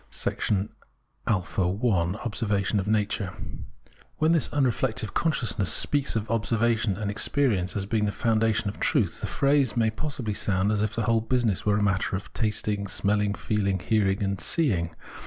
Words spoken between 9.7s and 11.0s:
may possibly sound as if